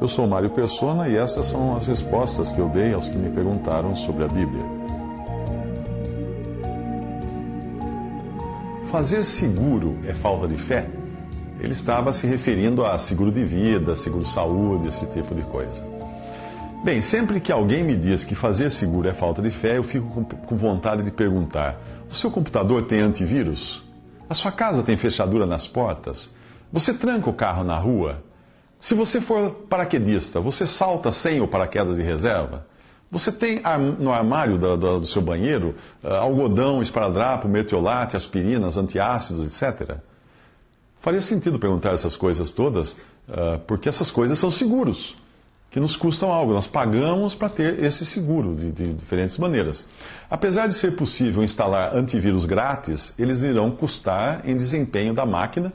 Eu 0.00 0.06
sou 0.06 0.26
Mário 0.26 0.50
Persona 0.50 1.08
e 1.08 1.16
essas 1.16 1.46
são 1.46 1.74
as 1.74 1.86
respostas 1.86 2.52
que 2.52 2.58
eu 2.58 2.68
dei 2.68 2.92
aos 2.92 3.08
que 3.08 3.16
me 3.16 3.30
perguntaram 3.30 3.96
sobre 3.96 4.24
a 4.24 4.28
Bíblia. 4.28 4.64
Fazer 8.90 9.24
seguro 9.24 9.98
é 10.06 10.14
falta 10.14 10.46
de 10.46 10.56
fé? 10.56 10.86
Ele 11.58 11.72
estava 11.72 12.12
se 12.12 12.26
referindo 12.26 12.84
a 12.84 12.98
seguro 12.98 13.32
de 13.32 13.44
vida, 13.44 13.96
seguro 13.96 14.26
saúde, 14.26 14.88
esse 14.88 15.06
tipo 15.06 15.34
de 15.34 15.42
coisa. 15.42 15.82
Bem, 16.84 17.00
sempre 17.00 17.40
que 17.40 17.50
alguém 17.50 17.82
me 17.82 17.96
diz 17.96 18.22
que 18.22 18.34
fazer 18.34 18.70
seguro 18.70 19.08
é 19.08 19.12
falta 19.14 19.42
de 19.42 19.50
fé, 19.50 19.78
eu 19.78 19.82
fico 19.82 20.24
com 20.46 20.56
vontade 20.56 21.02
de 21.02 21.10
perguntar: 21.10 21.80
o 22.08 22.14
seu 22.14 22.30
computador 22.30 22.82
tem 22.82 23.00
antivírus? 23.00 23.82
A 24.28 24.34
sua 24.34 24.52
casa 24.52 24.82
tem 24.82 24.96
fechadura 24.96 25.46
nas 25.46 25.66
portas? 25.66 26.34
Você 26.72 26.92
tranca 26.92 27.30
o 27.30 27.32
carro 27.32 27.64
na 27.64 27.78
rua? 27.78 28.22
Se 28.78 28.94
você 28.94 29.20
for 29.20 29.50
paraquedista, 29.68 30.40
você 30.40 30.66
salta 30.66 31.10
sem 31.10 31.40
o 31.40 31.48
paraquedas 31.48 31.96
de 31.96 32.02
reserva? 32.02 32.66
Você 33.10 33.30
tem 33.30 33.62
no 33.98 34.12
armário 34.12 34.58
do, 34.58 35.06
seu 35.06 35.22
banheiro 35.22 35.74
uh, 36.02 36.08
algodão, 36.08 36.82
esparadrapo, 36.82 37.48
metiolate, 37.48 38.16
aspirinas, 38.16 38.76
antiácidos, 38.76 39.44
etc. 39.44 39.98
Faria 41.00 41.20
sentido 41.20 41.58
perguntar 41.58 41.92
essas 41.92 42.16
coisas 42.16 42.50
todas, 42.50 42.92
uh, 42.92 43.60
porque 43.66 43.88
essas 43.88 44.10
coisas 44.10 44.38
são 44.38 44.50
seguros, 44.50 45.16
que 45.70 45.78
nos 45.78 45.94
custam 45.94 46.32
algo. 46.32 46.52
Nós 46.52 46.66
pagamos 46.66 47.34
para 47.34 47.48
ter 47.48 47.82
esse 47.82 48.04
seguro 48.04 48.56
de, 48.56 48.72
de 48.72 48.92
diferentes 48.92 49.38
maneiras. 49.38 49.84
Apesar 50.28 50.66
de 50.66 50.74
ser 50.74 50.96
possível 50.96 51.44
instalar 51.44 51.94
antivírus 51.94 52.44
grátis, 52.44 53.14
eles 53.16 53.40
irão 53.40 53.70
custar 53.70 54.42
em 54.48 54.54
desempenho 54.54 55.14
da 55.14 55.24
máquina. 55.24 55.72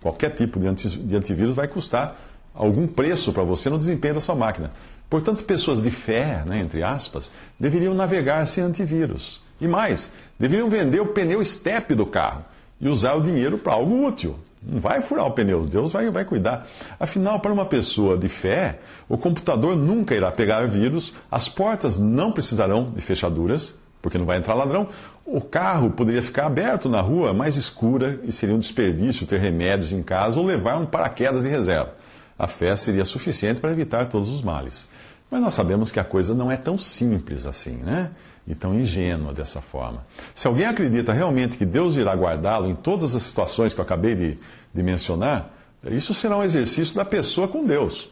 Qualquer 0.00 0.30
tipo 0.30 0.60
de 0.60 1.16
antivírus 1.16 1.56
vai 1.56 1.66
custar 1.66 2.16
algum 2.58 2.88
preço 2.88 3.32
para 3.32 3.44
você 3.44 3.70
no 3.70 3.78
desempenho 3.78 4.14
da 4.14 4.20
sua 4.20 4.34
máquina. 4.34 4.72
Portanto, 5.08 5.44
pessoas 5.44 5.80
de 5.80 5.90
fé, 5.90 6.42
né, 6.44 6.60
entre 6.60 6.82
aspas, 6.82 7.30
deveriam 7.58 7.94
navegar 7.94 8.44
sem 8.46 8.64
antivírus. 8.64 9.40
E 9.60 9.68
mais, 9.68 10.10
deveriam 10.38 10.68
vender 10.68 11.00
o 11.00 11.06
pneu 11.06 11.42
step 11.44 11.94
do 11.94 12.04
carro 12.04 12.44
e 12.80 12.88
usar 12.88 13.14
o 13.14 13.22
dinheiro 13.22 13.58
para 13.58 13.74
algo 13.74 14.06
útil. 14.06 14.36
Não 14.60 14.80
vai 14.80 15.00
furar 15.00 15.24
o 15.26 15.30
pneu, 15.30 15.64
Deus 15.64 15.92
vai, 15.92 16.10
vai 16.10 16.24
cuidar. 16.24 16.66
Afinal, 16.98 17.38
para 17.38 17.52
uma 17.52 17.64
pessoa 17.64 18.18
de 18.18 18.28
fé, 18.28 18.80
o 19.08 19.16
computador 19.16 19.76
nunca 19.76 20.14
irá 20.14 20.30
pegar 20.32 20.66
vírus, 20.66 21.14
as 21.30 21.48
portas 21.48 21.96
não 21.96 22.32
precisarão 22.32 22.90
de 22.90 23.00
fechaduras, 23.00 23.74
porque 24.02 24.18
não 24.18 24.26
vai 24.26 24.36
entrar 24.36 24.54
ladrão. 24.54 24.88
O 25.24 25.40
carro 25.40 25.90
poderia 25.90 26.22
ficar 26.22 26.46
aberto 26.46 26.88
na 26.88 27.00
rua, 27.00 27.32
mais 27.32 27.56
escura, 27.56 28.18
e 28.24 28.32
seria 28.32 28.54
um 28.54 28.58
desperdício 28.58 29.26
ter 29.26 29.38
remédios 29.38 29.92
em 29.92 30.02
casa 30.02 30.38
ou 30.38 30.44
levar 30.44 30.76
um 30.76 30.86
paraquedas 30.86 31.44
de 31.44 31.48
reserva 31.48 31.94
a 32.38 32.46
fé 32.46 32.76
seria 32.76 33.04
suficiente 33.04 33.60
para 33.60 33.70
evitar 33.70 34.06
todos 34.06 34.28
os 34.28 34.42
males. 34.42 34.88
Mas 35.30 35.40
nós 35.40 35.54
sabemos 35.54 35.90
que 35.90 36.00
a 36.00 36.04
coisa 36.04 36.34
não 36.34 36.50
é 36.50 36.56
tão 36.56 36.78
simples 36.78 37.44
assim, 37.44 37.76
né? 37.76 38.12
E 38.46 38.54
tão 38.54 38.74
ingênua 38.74 39.32
dessa 39.32 39.60
forma. 39.60 40.06
Se 40.34 40.46
alguém 40.46 40.64
acredita 40.64 41.12
realmente 41.12 41.58
que 41.58 41.66
Deus 41.66 41.96
irá 41.96 42.14
guardá-lo 42.14 42.66
em 42.66 42.74
todas 42.74 43.14
as 43.14 43.22
situações 43.22 43.74
que 43.74 43.80
eu 43.80 43.84
acabei 43.84 44.14
de, 44.14 44.38
de 44.72 44.82
mencionar, 44.82 45.54
isso 45.90 46.14
será 46.14 46.38
um 46.38 46.42
exercício 46.42 46.94
da 46.94 47.04
pessoa 47.04 47.46
com 47.46 47.64
Deus. 47.64 48.08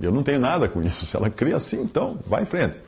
Eu 0.00 0.10
não 0.10 0.22
tenho 0.22 0.40
nada 0.40 0.68
com 0.68 0.80
isso. 0.80 1.04
Se 1.04 1.16
ela 1.16 1.28
crê 1.28 1.52
assim, 1.52 1.82
então, 1.82 2.18
vai 2.26 2.42
em 2.42 2.46
frente. 2.46 2.78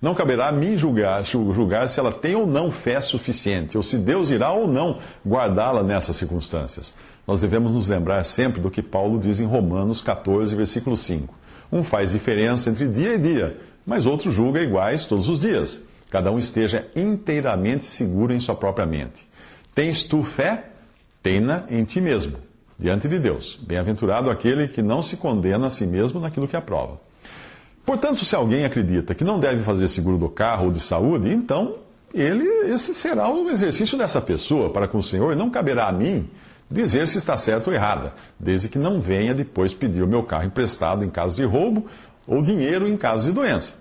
Não 0.00 0.14
caberá 0.14 0.48
a 0.48 0.52
mim 0.52 0.76
julgar, 0.76 1.22
julgar 1.24 1.86
se 1.88 2.00
ela 2.00 2.10
tem 2.10 2.34
ou 2.34 2.46
não 2.46 2.70
fé 2.70 3.00
suficiente, 3.00 3.76
ou 3.76 3.82
se 3.82 3.98
Deus 3.98 4.30
irá 4.30 4.50
ou 4.50 4.66
não 4.66 4.98
guardá-la 5.26 5.82
nessas 5.82 6.16
circunstâncias 6.16 6.94
nós 7.30 7.42
devemos 7.42 7.70
nos 7.70 7.86
lembrar 7.86 8.24
sempre 8.24 8.60
do 8.60 8.68
que 8.68 8.82
Paulo 8.82 9.16
diz 9.16 9.38
em 9.38 9.44
Romanos 9.44 10.00
14, 10.00 10.52
versículo 10.56 10.96
5. 10.96 11.32
Um 11.70 11.84
faz 11.84 12.10
diferença 12.10 12.70
entre 12.70 12.88
dia 12.88 13.14
e 13.14 13.18
dia, 13.18 13.56
mas 13.86 14.04
outro 14.04 14.32
julga 14.32 14.60
iguais 14.60 15.06
todos 15.06 15.28
os 15.28 15.38
dias. 15.38 15.80
Cada 16.10 16.32
um 16.32 16.40
esteja 16.40 16.88
inteiramente 16.96 17.84
seguro 17.84 18.32
em 18.32 18.40
sua 18.40 18.56
própria 18.56 18.84
mente. 18.84 19.28
Tens 19.72 20.02
tu 20.02 20.24
fé? 20.24 20.70
Tenha 21.22 21.64
em 21.70 21.84
ti 21.84 22.00
mesmo, 22.00 22.36
diante 22.76 23.06
de 23.06 23.20
Deus. 23.20 23.56
Bem-aventurado 23.62 24.28
aquele 24.28 24.66
que 24.66 24.82
não 24.82 25.00
se 25.00 25.16
condena 25.16 25.68
a 25.68 25.70
si 25.70 25.86
mesmo 25.86 26.18
naquilo 26.18 26.48
que 26.48 26.56
aprova. 26.56 26.98
Portanto, 27.84 28.24
se 28.24 28.34
alguém 28.34 28.64
acredita 28.64 29.14
que 29.14 29.24
não 29.24 29.40
deve 29.40 29.62
fazer 29.62 29.88
seguro 29.88 30.18
do 30.18 30.28
carro 30.28 30.66
ou 30.66 30.72
de 30.72 30.80
saúde, 30.80 31.30
então 31.30 31.76
ele, 32.12 32.46
esse 32.72 32.94
será 32.94 33.30
o 33.32 33.48
exercício 33.48 33.96
dessa 33.96 34.20
pessoa 34.20 34.70
para 34.70 34.88
com 34.88 34.98
o 34.98 35.02
Senhor, 35.02 35.32
e 35.32 35.36
não 35.36 35.50
caberá 35.50 35.88
a 35.88 35.92
mim 35.92 36.28
dizer 36.70 37.06
se 37.08 37.18
está 37.18 37.36
certo 37.36 37.68
ou 37.68 37.74
errada, 37.74 38.12
desde 38.38 38.68
que 38.68 38.78
não 38.78 39.00
venha 39.00 39.34
depois 39.34 39.74
pedir 39.74 40.02
o 40.02 40.06
meu 40.06 40.22
carro 40.22 40.44
emprestado 40.44 41.04
em 41.04 41.10
caso 41.10 41.36
de 41.36 41.44
roubo 41.44 41.86
ou 42.26 42.40
dinheiro 42.42 42.88
em 42.88 42.96
caso 42.96 43.26
de 43.26 43.32
doença. 43.32 43.74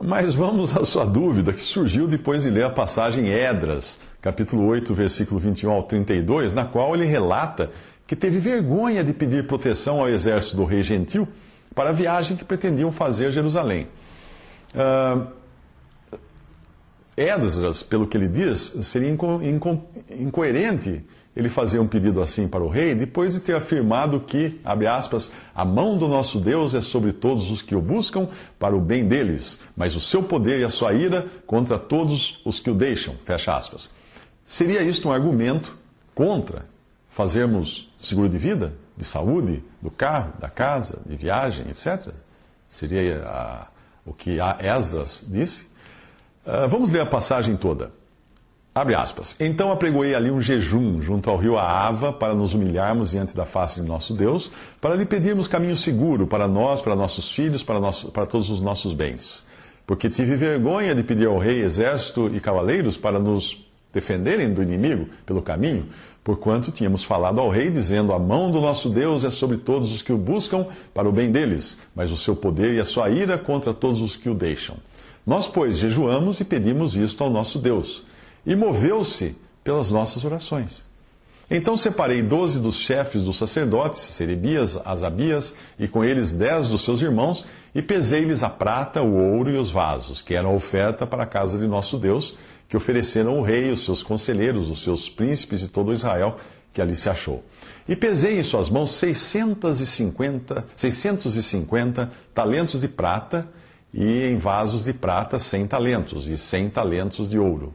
Mas 0.00 0.34
vamos 0.34 0.76
à 0.76 0.84
sua 0.84 1.04
dúvida, 1.04 1.52
que 1.52 1.60
surgiu 1.60 2.06
depois 2.06 2.44
de 2.44 2.50
ler 2.50 2.64
a 2.64 2.70
passagem 2.70 3.28
Edras, 3.28 3.98
capítulo 4.22 4.64
8, 4.66 4.94
versículo 4.94 5.40
21 5.40 5.70
ao 5.70 5.82
32, 5.82 6.52
na 6.52 6.64
qual 6.64 6.94
ele 6.94 7.04
relata 7.04 7.70
que 8.06 8.14
teve 8.14 8.38
vergonha 8.38 9.02
de 9.02 9.12
pedir 9.12 9.46
proteção 9.46 10.00
ao 10.00 10.08
exército 10.08 10.56
do 10.56 10.64
rei 10.64 10.82
gentil 10.82 11.26
para 11.78 11.90
a 11.90 11.92
viagem 11.92 12.36
que 12.36 12.44
pretendiam 12.44 12.90
fazer 12.90 13.26
a 13.26 13.30
Jerusalém. 13.30 13.86
Uh, 14.74 15.28
Esdras, 17.16 17.84
pelo 17.84 18.08
que 18.08 18.16
ele 18.16 18.26
diz, 18.26 18.74
seria 18.82 19.08
inco 19.08 19.40
inco 19.40 19.84
incoerente 20.10 21.04
ele 21.36 21.48
fazer 21.48 21.78
um 21.78 21.86
pedido 21.86 22.20
assim 22.20 22.48
para 22.48 22.64
o 22.64 22.68
rei, 22.68 22.96
depois 22.96 23.34
de 23.34 23.38
ter 23.38 23.54
afirmado 23.54 24.18
que, 24.18 24.60
abre 24.64 24.88
aspas, 24.88 25.30
a 25.54 25.64
mão 25.64 25.96
do 25.96 26.08
nosso 26.08 26.40
Deus 26.40 26.74
é 26.74 26.80
sobre 26.80 27.12
todos 27.12 27.48
os 27.48 27.62
que 27.62 27.76
o 27.76 27.80
buscam 27.80 28.26
para 28.58 28.74
o 28.74 28.80
bem 28.80 29.06
deles, 29.06 29.60
mas 29.76 29.94
o 29.94 30.00
seu 30.00 30.20
poder 30.20 30.58
e 30.58 30.64
a 30.64 30.70
sua 30.70 30.92
ira 30.94 31.26
contra 31.46 31.78
todos 31.78 32.40
os 32.44 32.58
que 32.58 32.70
o 32.70 32.74
deixam, 32.74 33.14
fecha 33.24 33.54
aspas. 33.54 33.88
Seria 34.42 34.82
isto 34.82 35.10
um 35.10 35.12
argumento 35.12 35.78
contra 36.12 36.66
fazermos 37.08 37.88
seguro 38.00 38.28
de 38.28 38.36
vida, 38.36 38.74
de 38.98 39.04
saúde, 39.04 39.64
do 39.80 39.90
carro, 39.92 40.32
da 40.40 40.50
casa, 40.50 40.98
de 41.06 41.14
viagem, 41.14 41.66
etc? 41.68 42.12
Seria 42.68 43.22
a, 43.24 43.66
o 44.04 44.12
que 44.12 44.38
Esdras 44.60 45.24
disse? 45.26 45.68
Uh, 46.44 46.68
vamos 46.68 46.90
ler 46.90 47.00
a 47.00 47.06
passagem 47.06 47.56
toda. 47.56 47.92
Abre 48.74 48.94
aspas. 48.94 49.36
Então 49.38 49.70
apregoei 49.70 50.14
ali 50.14 50.30
um 50.30 50.42
jejum 50.42 51.00
junto 51.00 51.30
ao 51.30 51.36
rio 51.36 51.56
Aava 51.56 52.12
para 52.12 52.34
nos 52.34 52.54
humilharmos 52.54 53.10
diante 53.10 53.36
da 53.36 53.44
face 53.46 53.80
de 53.80 53.86
nosso 53.86 54.14
Deus, 54.14 54.50
para 54.80 54.96
lhe 54.96 55.06
pedirmos 55.06 55.46
caminho 55.46 55.76
seguro 55.76 56.26
para 56.26 56.48
nós, 56.48 56.82
para 56.82 56.96
nossos 56.96 57.30
filhos, 57.30 57.62
para, 57.62 57.78
nosso, 57.78 58.10
para 58.10 58.26
todos 58.26 58.50
os 58.50 58.60
nossos 58.60 58.92
bens. 58.92 59.46
Porque 59.86 60.10
tive 60.10 60.36
vergonha 60.36 60.94
de 60.94 61.02
pedir 61.04 61.28
ao 61.28 61.38
rei 61.38 61.62
exército 61.62 62.28
e 62.34 62.40
cavaleiros 62.40 62.96
para 62.96 63.18
nos 63.18 63.67
defenderem 63.98 64.52
do 64.52 64.62
inimigo 64.62 65.08
pelo 65.26 65.42
caminho, 65.42 65.86
porquanto 66.22 66.70
tínhamos 66.70 67.02
falado 67.02 67.40
ao 67.40 67.50
rei, 67.50 67.70
dizendo: 67.70 68.12
A 68.12 68.18
mão 68.18 68.50
do 68.50 68.60
nosso 68.60 68.88
Deus 68.88 69.24
é 69.24 69.30
sobre 69.30 69.56
todos 69.56 69.92
os 69.92 70.02
que 70.02 70.12
o 70.12 70.18
buscam 70.18 70.66
para 70.94 71.08
o 71.08 71.12
bem 71.12 71.32
deles, 71.32 71.76
mas 71.94 72.12
o 72.12 72.16
seu 72.16 72.36
poder 72.36 72.74
e 72.74 72.80
a 72.80 72.84
sua 72.84 73.10
ira 73.10 73.36
contra 73.36 73.74
todos 73.74 74.00
os 74.00 74.16
que 74.16 74.28
o 74.28 74.34
deixam. 74.34 74.76
Nós, 75.26 75.48
pois, 75.48 75.76
jejuamos 75.76 76.40
e 76.40 76.44
pedimos 76.44 76.96
isto 76.96 77.22
ao 77.22 77.28
nosso 77.28 77.58
Deus 77.58 78.04
e 78.46 78.54
moveu-se 78.54 79.36
pelas 79.64 79.90
nossas 79.90 80.24
orações. 80.24 80.86
Então 81.50 81.78
separei 81.78 82.20
doze 82.20 82.60
dos 82.60 82.76
chefes 82.76 83.24
dos 83.24 83.38
sacerdotes, 83.38 84.00
Serebias, 84.00 84.78
Asabias, 84.84 85.56
e 85.78 85.88
com 85.88 86.04
eles 86.04 86.32
dez 86.32 86.68
dos 86.68 86.84
seus 86.84 87.00
irmãos, 87.00 87.44
e 87.74 87.80
pesei-lhes 87.80 88.42
a 88.42 88.50
prata, 88.50 89.02
o 89.02 89.14
ouro 89.14 89.50
e 89.50 89.56
os 89.56 89.70
vasos, 89.70 90.20
que 90.20 90.34
eram 90.34 90.54
oferta 90.54 91.06
para 91.06 91.22
a 91.22 91.26
casa 91.26 91.58
de 91.58 91.66
nosso 91.66 91.96
Deus, 91.96 92.36
que 92.68 92.76
ofereceram 92.76 93.38
o 93.38 93.42
rei, 93.42 93.70
os 93.72 93.84
seus 93.84 94.02
conselheiros, 94.02 94.68
os 94.68 94.82
seus 94.82 95.08
príncipes 95.08 95.62
e 95.62 95.68
todo 95.68 95.92
Israel 95.92 96.36
que 96.72 96.82
ali 96.82 96.94
se 96.94 97.08
achou. 97.08 97.42
E 97.88 97.96
pesei 97.96 98.38
em 98.38 98.42
suas 98.42 98.68
mãos 98.68 98.92
650, 98.92 100.66
650 100.76 102.10
talentos 102.34 102.82
de 102.82 102.88
prata, 102.88 103.48
e 103.92 104.24
em 104.24 104.36
vasos 104.36 104.84
de 104.84 104.92
prata 104.92 105.38
100 105.38 105.66
talentos, 105.66 106.28
e 106.28 106.36
100 106.36 106.68
talentos 106.68 107.28
de 107.28 107.38
ouro 107.38 107.72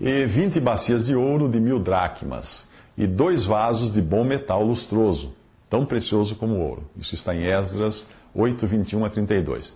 e 0.00 0.26
vinte 0.26 0.60
bacias 0.60 1.06
de 1.06 1.16
ouro 1.16 1.48
de 1.48 1.58
mil 1.58 1.78
dracmas, 1.78 2.68
e 2.96 3.06
dois 3.06 3.44
vasos 3.44 3.90
de 3.90 4.00
bom 4.00 4.24
metal 4.24 4.62
lustroso, 4.62 5.34
tão 5.68 5.84
precioso 5.84 6.36
como 6.36 6.58
ouro. 6.58 6.88
Isso 6.96 7.14
está 7.14 7.34
em 7.34 7.44
Esdras 7.44 8.06
8, 8.34 8.66
21 8.66 9.04
a 9.04 9.10
32. 9.10 9.74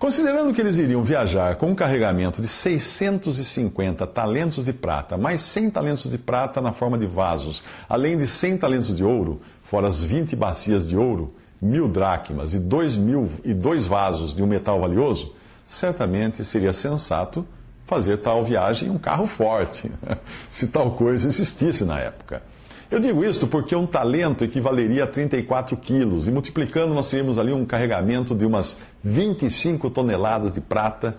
Considerando 0.00 0.54
que 0.54 0.62
eles 0.62 0.78
iriam 0.78 1.04
viajar 1.04 1.56
com 1.56 1.72
um 1.72 1.74
carregamento 1.74 2.40
de 2.40 2.48
650 2.48 4.06
talentos 4.06 4.64
de 4.64 4.72
prata, 4.72 5.18
mais 5.18 5.42
100 5.42 5.68
talentos 5.72 6.10
de 6.10 6.16
prata 6.16 6.58
na 6.62 6.72
forma 6.72 6.96
de 6.96 7.06
vasos, 7.06 7.62
além 7.86 8.16
de 8.16 8.26
100 8.26 8.56
talentos 8.56 8.96
de 8.96 9.04
ouro, 9.04 9.42
fora 9.62 9.88
as 9.88 10.00
20 10.00 10.34
bacias 10.34 10.88
de 10.88 10.96
ouro, 10.96 11.34
mil 11.60 11.86
dracmas 11.86 12.54
e 12.54 12.58
dois, 12.58 12.96
mil, 12.96 13.28
e 13.44 13.52
dois 13.52 13.84
vasos 13.84 14.34
de 14.34 14.42
um 14.42 14.46
metal 14.46 14.80
valioso, 14.80 15.34
certamente 15.66 16.46
seria 16.46 16.72
sensato 16.72 17.46
fazer 17.84 18.16
tal 18.16 18.42
viagem 18.42 18.88
em 18.88 18.92
um 18.92 18.98
carro 18.98 19.26
forte, 19.26 19.92
se 20.48 20.68
tal 20.68 20.92
coisa 20.92 21.28
existisse 21.28 21.84
na 21.84 22.00
época. 22.00 22.42
Eu 22.90 22.98
digo 22.98 23.24
isto 23.24 23.46
porque 23.46 23.76
um 23.76 23.86
talento 23.86 24.42
equivaleria 24.42 25.04
a 25.04 25.06
34 25.06 25.76
quilos, 25.76 26.26
e 26.26 26.30
multiplicando 26.30 26.92
nós 26.92 27.08
teríamos 27.08 27.38
ali 27.38 27.52
um 27.52 27.64
carregamento 27.64 28.34
de 28.34 28.44
umas 28.44 28.78
25 29.04 29.88
toneladas 29.90 30.50
de 30.50 30.60
prata, 30.60 31.16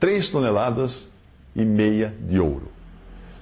3 0.00 0.30
toneladas 0.30 1.10
e 1.54 1.62
meia 1.62 2.14
de 2.26 2.40
ouro. 2.40 2.70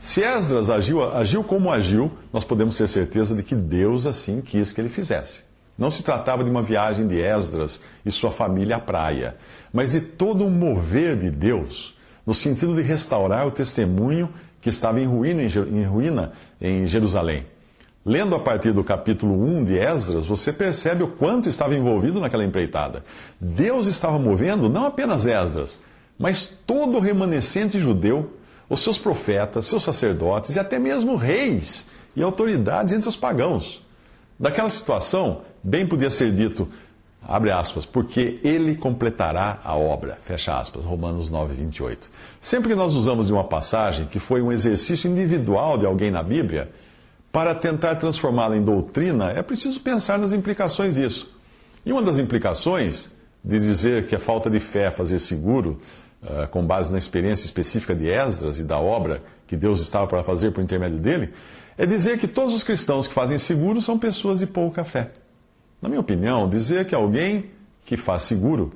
Se 0.00 0.22
Esdras 0.22 0.70
agiu, 0.70 1.02
agiu 1.02 1.44
como 1.44 1.72
agiu, 1.72 2.10
nós 2.32 2.42
podemos 2.42 2.76
ter 2.76 2.88
certeza 2.88 3.34
de 3.34 3.44
que 3.44 3.54
Deus 3.54 4.06
assim 4.06 4.40
quis 4.40 4.72
que 4.72 4.80
ele 4.80 4.88
fizesse. 4.88 5.44
Não 5.78 5.90
se 5.90 6.02
tratava 6.02 6.42
de 6.42 6.50
uma 6.50 6.62
viagem 6.62 7.06
de 7.06 7.20
Esdras 7.20 7.80
e 8.04 8.10
sua 8.10 8.32
família 8.32 8.76
à 8.76 8.80
praia, 8.80 9.36
mas 9.72 9.92
de 9.92 10.00
todo 10.00 10.44
um 10.44 10.50
mover 10.50 11.16
de 11.16 11.30
Deus, 11.30 11.94
no 12.26 12.34
sentido 12.34 12.74
de 12.74 12.82
restaurar 12.82 13.46
o 13.46 13.52
testemunho 13.52 14.28
que 14.60 14.68
estava 14.68 15.00
em 15.00 15.04
ruína 15.04 15.42
em, 15.42 15.84
ruína 15.84 16.32
em 16.60 16.86
Jerusalém. 16.86 17.46
Lendo 18.04 18.36
a 18.36 18.38
partir 18.38 18.72
do 18.72 18.84
capítulo 18.84 19.34
1 19.34 19.64
de 19.64 19.78
Esdras, 19.78 20.26
você 20.26 20.52
percebe 20.52 21.02
o 21.02 21.08
quanto 21.08 21.48
estava 21.48 21.74
envolvido 21.74 22.20
naquela 22.20 22.44
empreitada. 22.44 23.02
Deus 23.40 23.88
estava 23.88 24.16
movendo 24.16 24.68
não 24.68 24.86
apenas 24.86 25.26
Esdras, 25.26 25.80
mas 26.16 26.46
todo 26.46 26.98
o 26.98 27.00
remanescente 27.00 27.80
judeu, 27.80 28.32
os 28.68 28.80
seus 28.80 28.96
profetas, 28.96 29.66
seus 29.66 29.82
sacerdotes 29.82 30.54
e 30.54 30.58
até 30.58 30.78
mesmo 30.78 31.16
reis 31.16 31.88
e 32.14 32.22
autoridades 32.22 32.94
entre 32.94 33.08
os 33.08 33.16
pagãos. 33.16 33.84
Daquela 34.38 34.70
situação, 34.70 35.40
bem 35.62 35.86
podia 35.86 36.10
ser 36.10 36.32
dito, 36.32 36.68
abre 37.28 37.50
aspas, 37.50 37.84
porque 37.84 38.38
ele 38.42 38.76
completará 38.76 39.58
a 39.64 39.76
obra, 39.76 40.18
fecha 40.22 40.58
aspas, 40.58 40.84
Romanos 40.84 41.28
9, 41.28 41.54
28. 41.54 42.08
Sempre 42.40 42.70
que 42.70 42.74
nós 42.74 42.94
usamos 42.94 43.26
de 43.26 43.32
uma 43.32 43.44
passagem 43.44 44.06
que 44.06 44.18
foi 44.18 44.40
um 44.40 44.52
exercício 44.52 45.10
individual 45.10 45.76
de 45.76 45.86
alguém 45.86 46.10
na 46.10 46.22
Bíblia, 46.22 46.70
para 47.32 47.54
tentar 47.54 47.96
transformá-la 47.96 48.56
em 48.56 48.62
doutrina, 48.62 49.30
é 49.30 49.42
preciso 49.42 49.80
pensar 49.80 50.18
nas 50.18 50.32
implicações 50.32 50.94
disso. 50.94 51.36
E 51.84 51.92
uma 51.92 52.00
das 52.00 52.18
implicações 52.18 53.10
de 53.44 53.58
dizer 53.58 54.06
que 54.06 54.14
a 54.14 54.18
falta 54.18 54.48
de 54.48 54.58
fé 54.58 54.84
é 54.84 54.90
fazer 54.90 55.20
seguro 55.20 55.76
uh, 56.22 56.48
com 56.48 56.66
base 56.66 56.90
na 56.90 56.98
experiência 56.98 57.44
específica 57.44 57.94
de 57.94 58.08
Esdras 58.08 58.58
e 58.58 58.64
da 58.64 58.78
obra 58.78 59.20
que 59.46 59.56
Deus 59.56 59.80
estava 59.80 60.06
para 60.06 60.22
fazer 60.24 60.50
por 60.52 60.62
intermédio 60.62 60.98
dele, 60.98 61.32
é 61.76 61.84
dizer 61.84 62.18
que 62.18 62.26
todos 62.26 62.54
os 62.54 62.64
cristãos 62.64 63.06
que 63.06 63.12
fazem 63.12 63.36
seguro 63.36 63.82
são 63.82 63.98
pessoas 63.98 64.38
de 64.38 64.46
pouca 64.46 64.82
fé. 64.82 65.10
Na 65.80 65.88
minha 65.88 66.00
opinião, 66.00 66.48
dizer 66.48 66.86
que 66.86 66.94
alguém 66.94 67.50
que 67.84 67.96
faz 67.96 68.22
seguro 68.22 68.70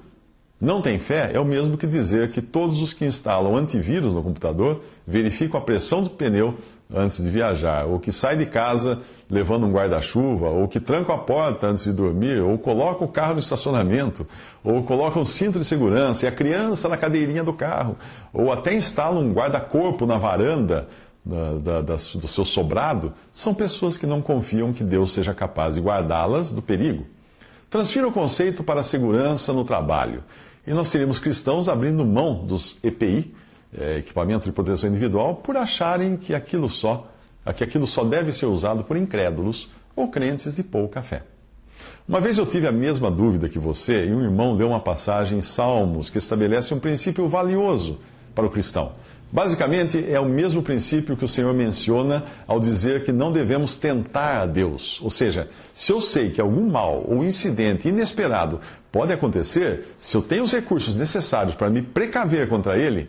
não 0.61 0.82
tem 0.82 0.99
fé 0.99 1.31
é 1.32 1.41
o 1.41 1.44
mesmo 1.44 1.79
que 1.79 1.87
dizer 1.87 2.31
que 2.31 2.43
todos 2.43 2.82
os 2.82 2.93
que 2.93 3.06
instalam 3.06 3.56
antivírus 3.56 4.12
no 4.12 4.23
computador 4.23 4.82
verificam 5.06 5.58
a 5.58 5.62
pressão 5.62 6.02
do 6.02 6.11
pneu 6.11 6.55
antes 6.94 7.23
de 7.23 7.31
viajar, 7.31 7.87
ou 7.87 7.99
que 7.99 8.12
sai 8.12 8.37
de 8.37 8.44
casa 8.44 9.00
levando 9.31 9.67
um 9.67 9.73
guarda-chuva, 9.73 10.49
ou 10.49 10.67
que 10.67 10.81
tranca 10.81 11.14
a 11.14 11.19
porta 11.19 11.69
antes 11.69 11.85
de 11.85 11.93
dormir, 11.93 12.43
ou 12.43 12.58
coloca 12.58 13.05
o 13.05 13.08
carro 13.08 13.35
no 13.35 13.41
estacionamento, 13.41 14.26
ou 14.62 14.82
coloca 14.82 15.19
um 15.19 15.25
cinto 15.25 15.58
de 15.58 15.64
segurança 15.64 16.26
e 16.26 16.29
a 16.29 16.32
criança 16.32 16.88
na 16.88 16.96
cadeirinha 16.96 17.44
do 17.44 17.53
carro, 17.53 17.96
ou 18.32 18.53
até 18.53 18.75
instala 18.75 19.19
um 19.20 19.32
guarda-corpo 19.32 20.05
na 20.05 20.19
varanda 20.19 20.88
da, 21.25 21.52
da, 21.58 21.81
da, 21.82 21.94
do 21.94 22.28
seu 22.28 22.44
sobrado, 22.44 23.12
são 23.31 23.52
pessoas 23.55 23.96
que 23.96 24.06
não 24.06 24.20
confiam 24.20 24.72
que 24.72 24.82
Deus 24.82 25.12
seja 25.12 25.34
capaz 25.34 25.75
de 25.75 25.81
guardá-las 25.81 26.52
do 26.52 26.62
perigo. 26.62 27.06
Transfira 27.69 28.08
o 28.08 28.12
conceito 28.12 28.64
para 28.64 28.81
a 28.81 28.82
segurança 28.82 29.52
no 29.52 29.64
trabalho. 29.64 30.25
E 30.67 30.72
nós 30.72 30.90
teríamos 30.90 31.19
cristãos 31.19 31.69
abrindo 31.69 32.05
mão 32.05 32.44
dos 32.44 32.78
EPI, 32.82 33.32
é, 33.78 33.99
equipamento 33.99 34.44
de 34.44 34.52
proteção 34.52 34.90
individual, 34.90 35.37
por 35.37 35.56
acharem 35.56 36.17
que 36.17 36.34
aquilo 36.34 36.69
só, 36.69 37.08
que 37.56 37.62
aquilo 37.62 37.87
só 37.87 38.05
deve 38.05 38.32
ser 38.32 38.46
usado 38.46 38.82
por 38.82 38.96
incrédulos 38.96 39.70
ou 39.94 40.08
crentes 40.08 40.56
de 40.56 40.62
pouca 40.62 41.02
fé. 41.02 41.22
Uma 42.08 42.20
vez 42.20 42.38
eu 42.38 42.46
tive 42.46 42.67
a 42.67 42.72
mesma 42.72 43.11
dúvida 43.11 43.49
que 43.49 43.58
você, 43.58 44.06
e 44.06 44.12
um 44.12 44.22
irmão 44.22 44.55
leu 44.55 44.69
uma 44.69 44.81
passagem 44.81 45.38
em 45.38 45.43
Salmos 45.43 46.11
que 46.11 46.19
estabelece 46.19 46.75
um 46.75 46.81
princípio 46.81 47.28
valioso 47.28 48.00
para 48.34 48.44
o 48.44 48.50
cristão. 48.50 48.93
Basicamente, 49.32 50.05
é 50.11 50.19
o 50.19 50.25
mesmo 50.25 50.61
princípio 50.61 51.17
que 51.17 51.25
o 51.25 51.29
Senhor 51.29 51.55
menciona 51.55 52.25
ao 52.49 52.59
dizer 52.59 53.05
que 53.05 53.12
não 53.12 53.31
devemos 53.31 53.77
tentar 53.77 54.41
a 54.41 54.47
Deus. 54.47 55.00
Ou 55.03 55.09
seja, 55.09 55.49
se 55.73 55.93
eu 55.93 56.00
sei 56.00 56.31
que 56.31 56.41
algum 56.41 56.69
mal 56.69 57.05
ou 57.06 57.25
incidente 57.25 57.88
inesperado 57.88 58.59
pode 58.91 59.12
acontecer, 59.12 59.94
se 60.00 60.17
eu 60.17 60.23
tenho 60.23 60.43
os 60.43 60.50
recursos 60.50 60.97
necessários 60.97 61.55
para 61.55 61.71
me 61.71 61.81
precaver 61.81 62.49
contra 62.49 62.77
ele, 62.77 63.09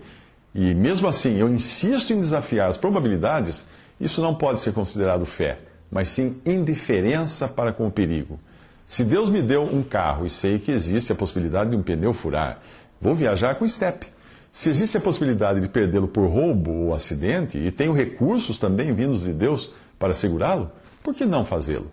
e 0.53 0.75
mesmo 0.75 1.07
assim 1.07 1.37
eu 1.37 1.49
insisto 1.49 2.13
em 2.13 2.19
desafiar 2.19 2.69
as 2.69 2.77
probabilidades, 2.77 3.65
isso 3.99 4.21
não 4.21 4.35
pode 4.35 4.59
ser 4.59 4.73
considerado 4.73 5.25
fé, 5.25 5.57
mas 5.89 6.09
sim 6.09 6.37
indiferença 6.45 7.47
para 7.47 7.73
com 7.73 7.87
o 7.87 7.91
perigo. 7.91 8.39
Se 8.85 9.03
Deus 9.03 9.27
me 9.27 9.41
deu 9.41 9.63
um 9.63 9.81
carro 9.81 10.25
e 10.25 10.29
sei 10.29 10.59
que 10.59 10.71
existe 10.71 11.11
a 11.11 11.15
possibilidade 11.15 11.71
de 11.71 11.75
um 11.77 11.81
pneu 11.81 12.13
furar, 12.13 12.59
vou 12.99 13.15
viajar 13.15 13.55
com 13.55 13.67
step. 13.67 14.05
Se 14.51 14.69
existe 14.69 14.97
a 14.97 15.01
possibilidade 15.01 15.61
de 15.61 15.69
perdê-lo 15.69 16.07
por 16.07 16.27
roubo 16.27 16.71
ou 16.71 16.93
acidente, 16.93 17.57
e 17.57 17.71
tenho 17.71 17.93
recursos 17.93 18.59
também 18.59 18.93
vindos 18.93 19.23
de 19.23 19.31
Deus 19.31 19.71
para 19.97 20.13
segurá-lo, 20.13 20.71
por 21.01 21.15
que 21.15 21.25
não 21.25 21.45
fazê-lo? 21.45 21.89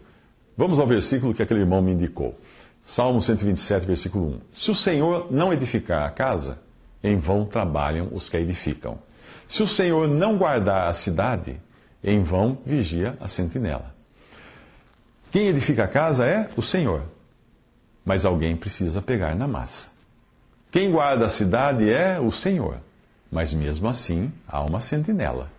Vamos 0.57 0.81
ao 0.81 0.87
versículo 0.87 1.33
que 1.33 1.43
aquele 1.43 1.61
irmão 1.61 1.81
me 1.81 1.93
indicou. 1.93 2.37
Salmo 2.83 3.23
127, 3.23 3.87
versículo 3.87 4.27
1. 4.29 4.41
Se 4.53 4.71
o 4.71 4.75
Senhor 4.75 5.29
não 5.31 5.53
edificar 5.53 6.05
a 6.05 6.11
casa, 6.11 6.59
em 7.03 7.17
vão 7.17 7.45
trabalham 7.45 8.09
os 8.11 8.29
que 8.29 8.37
a 8.37 8.41
edificam. 8.41 8.99
Se 9.47 9.63
o 9.63 9.67
Senhor 9.67 10.09
não 10.09 10.37
guardar 10.37 10.89
a 10.89 10.93
cidade, 10.93 11.61
em 12.03 12.23
vão 12.23 12.59
vigia 12.67 13.17
a 13.21 13.29
sentinela. 13.29 13.95
Quem 15.31 15.47
edifica 15.47 15.85
a 15.85 15.89
casa 15.89 16.27
é 16.27 16.49
o 16.57 16.63
Senhor, 16.63 17.03
mas 18.05 18.25
alguém 18.25 18.57
precisa 18.57 19.01
pegar 19.01 19.37
na 19.37 19.47
massa. 19.47 19.98
Quem 20.71 20.91
guarda 20.91 21.25
a 21.25 21.29
cidade 21.29 21.89
é 21.89 22.21
o 22.21 22.31
Senhor, 22.31 22.77
mas 23.31 23.55
mesmo 23.55 23.89
assim 23.89 24.31
há 24.47 24.63
uma 24.63 24.83
sentinela. 24.83 25.51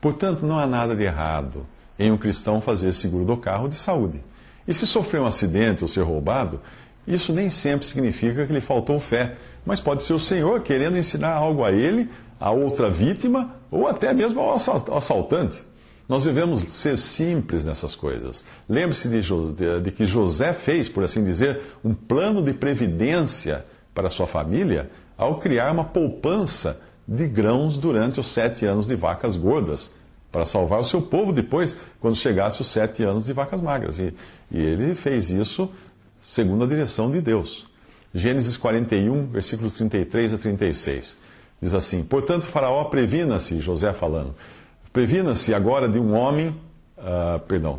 Portanto, 0.00 0.46
não 0.46 0.58
há 0.58 0.66
nada 0.66 0.94
de 0.94 1.02
errado 1.02 1.66
em 1.98 2.12
um 2.12 2.18
cristão 2.18 2.60
fazer 2.60 2.92
seguro 2.92 3.24
do 3.24 3.38
carro 3.38 3.68
de 3.68 3.74
saúde. 3.74 4.22
E 4.68 4.74
se 4.74 4.86
sofrer 4.86 5.20
um 5.20 5.26
acidente 5.26 5.82
ou 5.82 5.88
ser 5.88 6.02
roubado, 6.02 6.60
isso 7.06 7.32
nem 7.32 7.48
sempre 7.48 7.86
significa 7.86 8.46
que 8.46 8.52
lhe 8.52 8.60
faltou 8.60 9.00
fé, 9.00 9.36
mas 9.64 9.80
pode 9.80 10.02
ser 10.02 10.12
o 10.12 10.20
Senhor 10.20 10.60
querendo 10.60 10.98
ensinar 10.98 11.32
algo 11.32 11.64
a 11.64 11.72
ele, 11.72 12.10
a 12.38 12.50
outra 12.50 12.90
vítima 12.90 13.54
ou 13.70 13.88
até 13.88 14.12
mesmo 14.12 14.40
ao 14.40 14.54
assaltante. 14.54 15.62
Nós 16.06 16.24
devemos 16.24 16.60
ser 16.72 16.98
simples 16.98 17.64
nessas 17.64 17.94
coisas. 17.94 18.44
Lembre-se 18.68 19.08
de, 19.08 19.80
de, 19.80 19.90
que 19.90 20.04
José 20.04 20.52
fez, 20.52 20.88
por 20.88 21.02
assim 21.04 21.24
dizer, 21.24 21.60
um 21.84 21.94
plano 21.94 22.42
de 22.42 22.52
previdência 22.52 23.64
para 23.94 24.08
sua 24.08 24.26
família 24.26 24.90
ao 25.16 25.38
criar 25.38 25.70
uma 25.72 25.84
poupança 25.84 26.80
de 27.06 27.26
grãos 27.26 27.76
durante 27.76 28.20
os 28.20 28.28
sete 28.28 28.64
anos 28.64 28.86
de 28.86 28.94
vacas 28.94 29.36
gordas, 29.36 29.92
para 30.32 30.44
salvar 30.44 30.78
o 30.80 30.84
seu 30.84 31.02
povo 31.02 31.32
depois, 31.32 31.76
quando 32.00 32.14
chegasse 32.14 32.60
os 32.60 32.68
sete 32.68 33.02
anos 33.02 33.26
de 33.26 33.32
vacas 33.32 33.60
magras. 33.60 33.98
E, 33.98 34.14
e 34.50 34.60
ele 34.60 34.94
fez 34.94 35.28
isso 35.28 35.68
segundo 36.20 36.64
a 36.64 36.66
direção 36.66 37.10
de 37.10 37.20
Deus. 37.20 37.66
Gênesis 38.14 38.56
41, 38.56 39.26
versículos 39.26 39.72
33 39.72 40.34
a 40.34 40.38
36. 40.38 41.18
Diz 41.60 41.74
assim: 41.74 42.02
Portanto, 42.02 42.44
Faraó 42.44 42.84
previna-se, 42.84 43.60
José 43.60 43.92
falando, 43.92 44.34
previna-se 44.92 45.52
agora 45.52 45.88
de 45.88 45.98
um 45.98 46.14
homem, 46.14 46.48
uh, 46.96 47.38
perdão, 47.40 47.78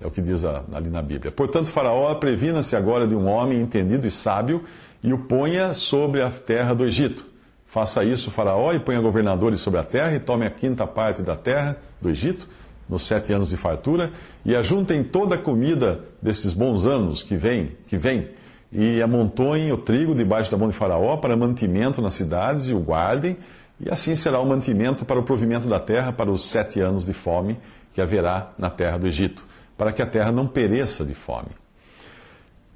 é 0.00 0.06
o 0.06 0.10
que 0.10 0.22
diz 0.22 0.44
ali 0.44 0.88
na 0.88 1.02
Bíblia. 1.02 1.30
Portanto, 1.30 1.66
Faraó 1.66 2.14
previna-se 2.14 2.74
agora 2.74 3.06
de 3.06 3.14
um 3.14 3.26
homem 3.26 3.60
entendido 3.60 4.06
e 4.06 4.10
sábio 4.10 4.64
e 5.02 5.12
o 5.12 5.18
ponha 5.18 5.74
sobre 5.74 6.22
a 6.22 6.30
terra 6.30 6.74
do 6.74 6.84
Egito. 6.84 7.26
Faça 7.66 8.02
isso, 8.02 8.30
Faraó, 8.30 8.72
e 8.72 8.80
ponha 8.80 9.00
governadores 9.00 9.60
sobre 9.60 9.78
a 9.78 9.84
terra, 9.84 10.16
e 10.16 10.18
tome 10.18 10.44
a 10.44 10.50
quinta 10.50 10.86
parte 10.86 11.22
da 11.22 11.36
terra 11.36 11.76
do 12.00 12.10
Egito, 12.10 12.48
nos 12.88 13.06
sete 13.06 13.32
anos 13.32 13.50
de 13.50 13.56
fartura, 13.56 14.10
e 14.44 14.56
ajuntem 14.56 15.04
toda 15.04 15.36
a 15.36 15.38
comida 15.38 16.00
desses 16.20 16.52
bons 16.52 16.84
anos 16.84 17.22
que 17.22 17.36
vêm, 17.36 17.76
que 17.86 17.96
vem, 17.96 18.30
e 18.72 19.00
amontoem 19.00 19.70
o 19.70 19.76
trigo 19.76 20.16
debaixo 20.16 20.50
da 20.50 20.58
mão 20.58 20.68
de 20.68 20.74
Faraó 20.74 21.16
para 21.18 21.36
mantimento 21.36 22.02
nas 22.02 22.14
cidades 22.14 22.66
e 22.66 22.74
o 22.74 22.80
guardem, 22.80 23.36
e 23.78 23.88
assim 23.88 24.16
será 24.16 24.40
o 24.40 24.46
mantimento 24.46 25.04
para 25.04 25.20
o 25.20 25.22
provimento 25.22 25.68
da 25.68 25.78
terra 25.78 26.12
para 26.12 26.30
os 26.30 26.50
sete 26.50 26.80
anos 26.80 27.06
de 27.06 27.12
fome 27.12 27.56
que 27.94 28.00
haverá 28.00 28.50
na 28.58 28.68
terra 28.68 28.98
do 28.98 29.06
Egito, 29.06 29.44
para 29.80 29.92
que 29.94 30.02
a 30.02 30.06
terra 30.06 30.30
não 30.30 30.46
pereça 30.46 31.06
de 31.06 31.14
fome. 31.14 31.48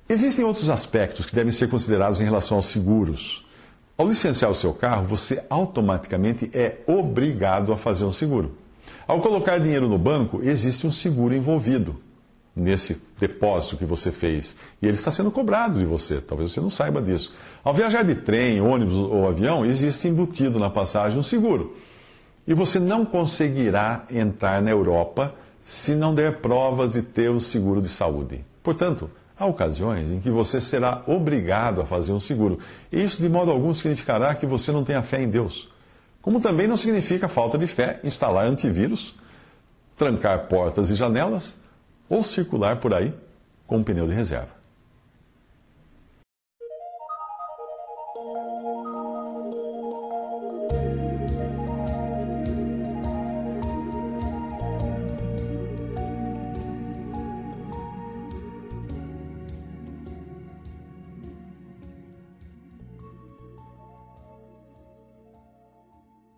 Existem 0.08 0.42
outros 0.42 0.70
aspectos 0.70 1.26
que 1.26 1.34
devem 1.34 1.52
ser 1.52 1.68
considerados 1.68 2.18
em 2.18 2.24
relação 2.24 2.56
aos 2.56 2.64
seguros. 2.64 3.44
Ao 3.94 4.08
licenciar 4.08 4.50
o 4.50 4.54
seu 4.54 4.72
carro, 4.72 5.04
você 5.04 5.44
automaticamente 5.50 6.50
é 6.54 6.78
obrigado 6.86 7.74
a 7.74 7.76
fazer 7.76 8.06
um 8.06 8.12
seguro. 8.12 8.56
Ao 9.06 9.20
colocar 9.20 9.58
dinheiro 9.58 9.86
no 9.86 9.98
banco, 9.98 10.40
existe 10.42 10.86
um 10.86 10.90
seguro 10.90 11.34
envolvido 11.34 12.00
nesse 12.56 12.98
depósito 13.20 13.76
que 13.76 13.84
você 13.84 14.10
fez. 14.10 14.56
E 14.80 14.86
ele 14.86 14.96
está 14.96 15.12
sendo 15.12 15.30
cobrado 15.30 15.78
de 15.78 15.84
você, 15.84 16.22
talvez 16.22 16.54
você 16.54 16.60
não 16.62 16.70
saiba 16.70 17.02
disso. 17.02 17.34
Ao 17.62 17.74
viajar 17.74 18.02
de 18.02 18.14
trem, 18.14 18.62
ônibus 18.62 18.94
ou 18.94 19.28
avião, 19.28 19.62
existe 19.62 20.08
embutido 20.08 20.58
na 20.58 20.70
passagem 20.70 21.18
um 21.18 21.22
seguro. 21.22 21.76
E 22.48 22.54
você 22.54 22.80
não 22.80 23.04
conseguirá 23.04 24.06
entrar 24.10 24.62
na 24.62 24.70
Europa 24.70 25.34
se 25.64 25.94
não 25.94 26.14
der 26.14 26.40
provas 26.40 26.92
de 26.92 27.00
ter 27.00 27.30
um 27.30 27.40
seguro 27.40 27.80
de 27.80 27.88
saúde. 27.88 28.44
Portanto, 28.62 29.10
há 29.36 29.46
ocasiões 29.46 30.10
em 30.10 30.20
que 30.20 30.30
você 30.30 30.60
será 30.60 31.02
obrigado 31.06 31.80
a 31.80 31.86
fazer 31.86 32.12
um 32.12 32.20
seguro. 32.20 32.58
E 32.92 33.02
isso, 33.02 33.22
de 33.22 33.30
modo 33.30 33.50
algum, 33.50 33.72
significará 33.72 34.34
que 34.34 34.44
você 34.44 34.70
não 34.70 34.84
tenha 34.84 35.02
fé 35.02 35.22
em 35.22 35.28
Deus. 35.28 35.70
Como 36.20 36.38
também 36.38 36.66
não 36.66 36.76
significa 36.76 37.28
falta 37.28 37.56
de 37.56 37.66
fé 37.66 37.98
instalar 38.04 38.46
antivírus, 38.46 39.16
trancar 39.96 40.48
portas 40.48 40.90
e 40.90 40.94
janelas 40.94 41.56
ou 42.10 42.22
circular 42.22 42.76
por 42.78 42.92
aí 42.92 43.14
com 43.66 43.78
um 43.78 43.82
pneu 43.82 44.06
de 44.06 44.12
reserva. 44.12 44.54